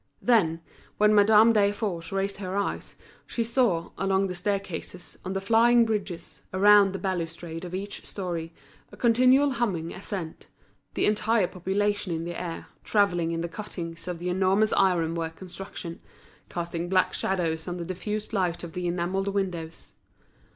Then, 0.19 0.61
when 0.97 1.13
Madame 1.13 1.53
Desforges 1.53 2.11
raised 2.11 2.37
her 2.37 2.55
eyes, 2.57 2.95
she 3.27 3.43
saw, 3.43 3.91
along 3.99 4.25
the 4.25 4.33
staircases, 4.33 5.19
on 5.23 5.33
the 5.33 5.39
flying 5.39 5.85
bridges, 5.85 6.41
around 6.51 6.91
the 6.93 6.97
balustrade 6.97 7.63
of 7.65 7.75
each 7.75 8.03
storey, 8.03 8.51
a 8.91 8.97
continual 8.97 9.51
humming 9.51 9.93
ascent, 9.93 10.47
an 10.95 11.03
entire 11.03 11.45
population 11.45 12.11
in 12.15 12.23
the 12.25 12.41
air, 12.41 12.65
travelling 12.83 13.31
in 13.31 13.41
the 13.41 13.47
cuttings 13.47 14.07
of 14.07 14.17
the 14.17 14.29
enormous 14.29 14.73
ironwork 14.73 15.35
construction, 15.35 15.99
casting 16.49 16.89
black 16.89 17.13
shadows 17.13 17.67
on 17.67 17.77
the 17.77 17.85
diffused 17.85 18.33
light 18.33 18.63
of 18.63 18.73
the 18.73 18.87
enamelled 18.87 19.27
windows. 19.27 19.93